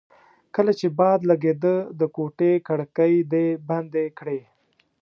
[0.55, 4.39] کله چې باد لګېده د کوټې کړکۍ دې بندې کړې.